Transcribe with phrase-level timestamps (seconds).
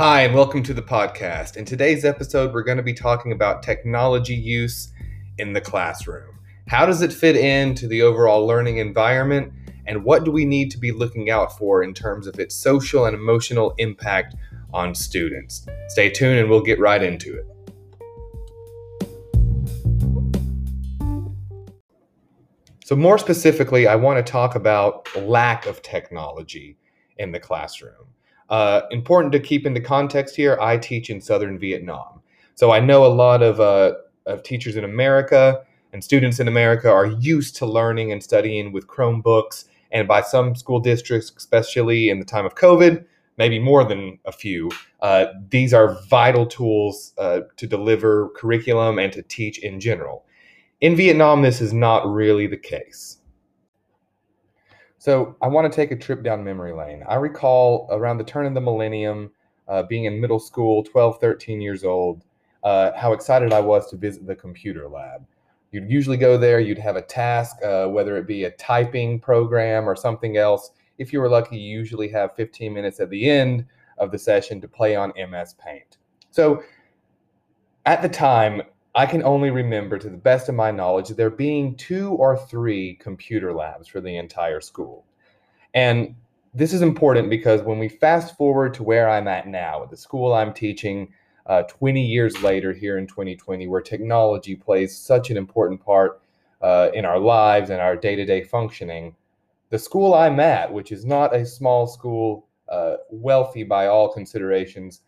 [0.00, 1.58] Hi, and welcome to the podcast.
[1.58, 4.94] In today's episode, we're going to be talking about technology use
[5.36, 6.38] in the classroom.
[6.68, 9.52] How does it fit into the overall learning environment?
[9.86, 13.04] And what do we need to be looking out for in terms of its social
[13.04, 14.36] and emotional impact
[14.72, 15.66] on students?
[15.88, 17.46] Stay tuned and we'll get right into it.
[22.86, 26.78] So, more specifically, I want to talk about lack of technology
[27.18, 28.06] in the classroom.
[28.50, 32.20] Uh, important to keep into context here, I teach in southern Vietnam.
[32.56, 33.94] So I know a lot of, uh,
[34.26, 38.86] of teachers in America and students in America are used to learning and studying with
[38.86, 39.64] Chromebooks.
[39.92, 43.04] And by some school districts, especially in the time of COVID,
[43.38, 44.70] maybe more than a few,
[45.00, 50.24] uh, these are vital tools uh, to deliver curriculum and to teach in general.
[50.80, 53.18] In Vietnam, this is not really the case.
[55.00, 57.02] So I want to take a trip down memory lane.
[57.08, 59.30] I recall around the turn of the millennium,
[59.66, 62.22] uh, being in middle school, 12, 13 years old,
[62.64, 65.24] uh, how excited I was to visit the computer lab.
[65.72, 69.88] You'd usually go there, you'd have a task, uh, whether it be a typing program
[69.88, 70.72] or something else.
[70.98, 73.64] If you were lucky, you usually have 15 minutes at the end
[73.96, 75.96] of the session to play on MS Paint.
[76.30, 76.62] So
[77.86, 78.60] at the time,
[78.94, 82.94] I can only remember, to the best of my knowledge, there being two or three
[82.94, 85.04] computer labs for the entire school.
[85.74, 86.16] And
[86.52, 89.96] this is important because when we fast forward to where I'm at now, at the
[89.96, 91.12] school I'm teaching
[91.46, 96.20] uh, 20 years later here in 2020, where technology plays such an important part
[96.60, 99.14] uh, in our lives and our day to day functioning,
[99.70, 105.02] the school I'm at, which is not a small school, uh, wealthy by all considerations,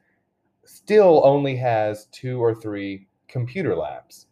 [0.65, 4.27] still only has two or three computer labs.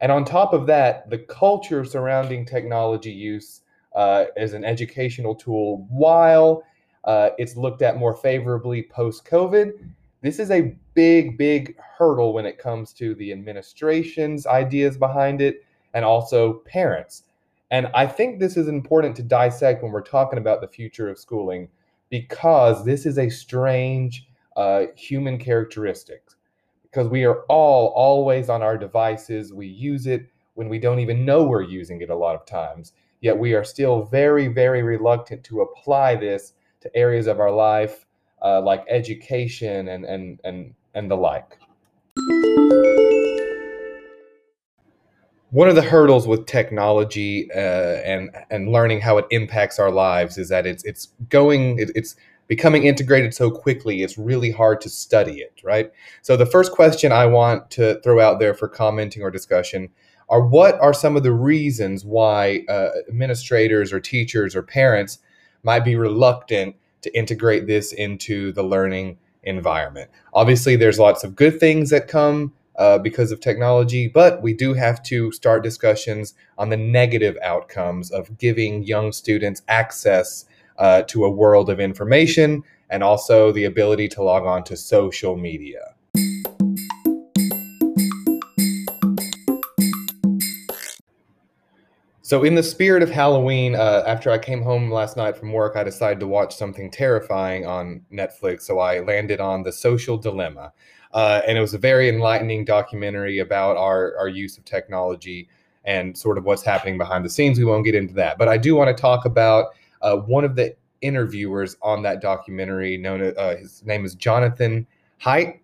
[0.00, 3.62] And on top of that, the culture surrounding technology use
[3.94, 6.62] uh, as an educational tool, while
[7.04, 9.72] uh, it's looked at more favorably post COVID,
[10.20, 15.64] this is a big, big hurdle when it comes to the administration's ideas behind it
[15.94, 17.24] and also parents.
[17.70, 21.18] And I think this is important to dissect when we're talking about the future of
[21.18, 21.68] schooling
[22.08, 26.22] because this is a strange uh, human characteristic
[26.98, 29.52] because we are all always on our devices.
[29.52, 32.92] We use it when we don't even know we're using it a lot of times.
[33.20, 38.04] Yet we are still very, very reluctant to apply this to areas of our life
[38.42, 41.60] uh, like education and, and, and, and the like.
[45.50, 50.36] One of the hurdles with technology uh, and and learning how it impacts our lives
[50.36, 52.16] is that it's it's going it, it's
[52.48, 55.92] becoming integrated so quickly, it's really hard to study it, right?
[56.22, 59.90] So, the first question I want to throw out there for commenting or discussion
[60.28, 65.18] are what are some of the reasons why uh, administrators or teachers or parents
[65.62, 70.10] might be reluctant to integrate this into the learning environment?
[70.34, 74.72] Obviously, there's lots of good things that come uh, because of technology, but we do
[74.72, 80.44] have to start discussions on the negative outcomes of giving young students access
[80.78, 85.36] uh, to a world of information and also the ability to log on to social
[85.36, 85.94] media.
[92.22, 95.76] So, in the spirit of Halloween, uh, after I came home last night from work,
[95.76, 98.62] I decided to watch something terrifying on Netflix.
[98.62, 100.74] So, I landed on The Social Dilemma.
[101.14, 105.48] Uh, and it was a very enlightening documentary about our, our use of technology
[105.84, 107.58] and sort of what's happening behind the scenes.
[107.58, 108.36] We won't get into that.
[108.36, 109.68] But I do want to talk about
[110.02, 112.96] uh, one of the interviewers on that documentary.
[112.96, 114.86] Known uh, his name is Jonathan
[115.22, 115.60] Haidt.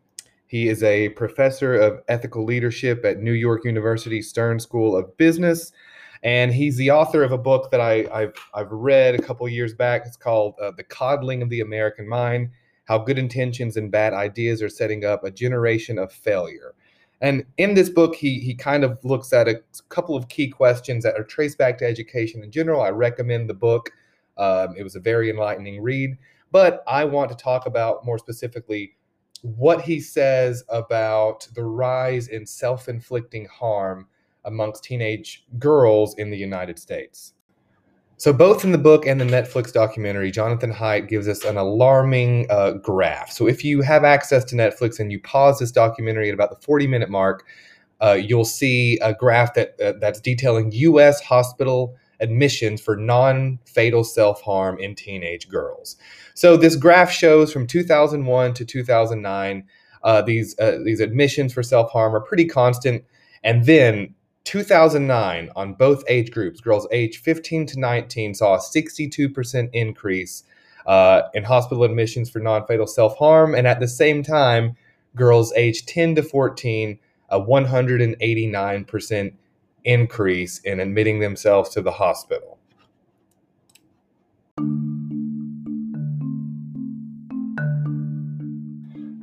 [0.46, 5.72] He is a professor of ethical leadership at New York University Stern School of Business,
[6.22, 9.74] and he's the author of a book that I, have I've read a couple years
[9.74, 10.02] back.
[10.06, 12.50] It's called uh, "The Coddling of the American Mind:
[12.84, 16.74] How Good Intentions and Bad Ideas Are Setting Up a Generation of Failure."
[17.20, 21.04] And in this book, he he kind of looks at a couple of key questions
[21.04, 22.82] that are traced back to education in general.
[22.82, 23.90] I recommend the book.
[24.36, 26.16] Um, it was a very enlightening read.
[26.50, 28.96] But I want to talk about more specifically
[29.42, 34.06] what he says about the rise in self inflicting harm
[34.44, 37.34] amongst teenage girls in the United States.
[38.16, 42.46] So, both in the book and the Netflix documentary, Jonathan Haidt gives us an alarming
[42.48, 43.32] uh, graph.
[43.32, 46.64] So, if you have access to Netflix and you pause this documentary at about the
[46.64, 47.44] 40 minute mark,
[48.00, 51.20] uh, you'll see a graph that uh, that's detailing U.S.
[51.20, 55.96] hospital admissions for non fatal self harm in teenage girls.
[56.34, 59.64] So this graph shows from 2001 to 2009,
[60.02, 63.04] uh, these uh, these admissions for self harm are pretty constant,
[63.44, 69.70] and then 2009 on both age groups, girls age 15 to 19 saw a 62%
[69.72, 70.44] increase
[70.86, 74.76] uh, in hospital admissions for non fatal self harm, and at the same time,
[75.16, 76.98] girls aged 10 to 14,
[77.30, 79.32] a 189%
[79.84, 82.58] increase in admitting themselves to the hospital.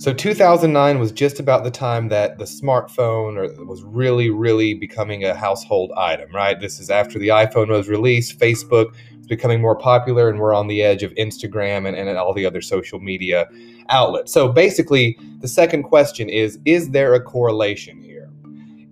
[0.02, 5.36] So 2009 was just about the time that the smartphone was really, really becoming a
[5.36, 6.60] household item, right?
[6.60, 10.66] This is after the iPhone was released, Facebook is becoming more popular, and we're on
[10.66, 13.48] the edge of Instagram and, and all the other social media
[13.90, 14.34] outlets.
[14.34, 18.04] So basically, the second question is Is there a correlation?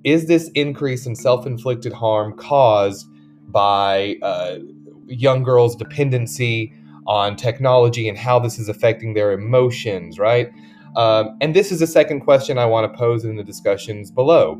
[0.09, 3.07] Is this increase in self inflicted harm caused
[3.47, 4.57] by uh,
[5.05, 6.73] young girls' dependency
[7.05, 10.51] on technology and how this is affecting their emotions, right?
[10.95, 14.59] Um, and this is the second question I want to pose in the discussions below.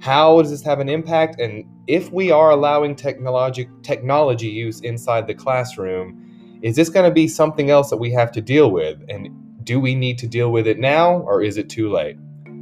[0.00, 1.40] How does this have an impact?
[1.40, 7.14] And if we are allowing technology technology use inside the classroom, is this going to
[7.14, 9.02] be something else that we have to deal with?
[9.08, 9.28] And
[9.64, 12.16] do we need to deal with it now or is it too late?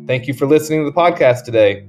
[0.06, 1.86] Thank you for listening to the podcast today.